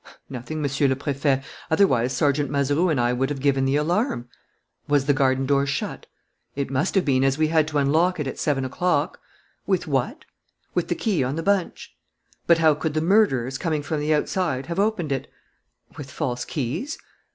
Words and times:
"Nothing, 0.31 0.63
Monsieur 0.63 0.87
le 0.87 0.95
Préfet. 0.95 1.43
Otherwise, 1.69 2.11
Sergeant 2.11 2.49
Mazeroux 2.49 2.89
and 2.89 2.99
I 2.99 3.13
would 3.13 3.29
have 3.29 3.39
given 3.39 3.65
the 3.65 3.75
alarm." 3.75 4.27
"Was 4.87 5.05
the 5.05 5.13
garden 5.13 5.45
door 5.45 5.67
shut?" 5.67 6.07
"It 6.55 6.71
must 6.71 6.95
have 6.95 7.05
been, 7.05 7.23
as 7.23 7.37
we 7.37 7.49
had 7.49 7.67
to 7.67 7.77
unlock 7.77 8.19
it 8.19 8.25
at 8.25 8.39
seven 8.39 8.65
o'clock." 8.65 9.19
"With 9.67 9.85
what?" 9.85 10.25
"With 10.73 10.87
the 10.87 10.95
key 10.95 11.23
on 11.23 11.35
the 11.35 11.43
bunch." 11.43 11.95
"But 12.47 12.57
how 12.57 12.73
could 12.73 12.95
the 12.95 13.01
murderers, 13.01 13.59
coming 13.59 13.83
from 13.83 13.99
the 13.99 14.11
outside, 14.11 14.65
have 14.65 14.79
opened 14.79 15.11
it?" 15.11 15.27
"With 15.95 16.09
false 16.09 16.45
keys." 16.45 16.97